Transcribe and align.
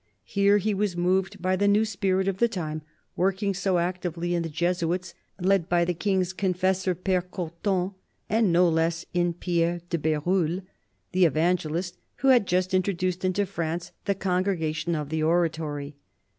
Here 0.25 0.57
he 0.57 0.73
was 0.73 0.97
moved 0.97 1.43
by 1.43 1.55
the 1.55 1.67
new 1.67 1.85
spirit 1.85 2.27
of 2.27 2.37
the 2.37 2.47
time, 2.47 2.81
working 3.15 3.53
so 3.53 3.77
actively 3.77 4.33
in 4.33 4.41
the 4.41 4.49
Jesuits, 4.49 5.13
led 5.39 5.69
by 5.69 5.85
the 5.85 5.93
King's 5.93 6.33
confessor, 6.33 6.95
Pfere 6.95 7.21
Cotton, 7.29 7.93
and 8.27 8.51
no 8.51 8.67
less 8.67 9.05
in 9.13 9.33
Pierre 9.35 9.79
de 9.91 9.99
Berulle, 9.99 10.63
the 11.11 11.25
evangelist, 11.25 11.97
who 12.15 12.29
had 12.29 12.47
just 12.47 12.73
introduced 12.73 13.23
into 13.23 13.45
France 13.45 13.91
the 14.05 14.15
Congregation 14.15 14.95
of 14.95 15.09
the 15.09 15.21
Oratory. 15.21 15.95